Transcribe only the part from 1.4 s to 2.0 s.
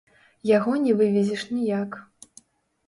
ніяк.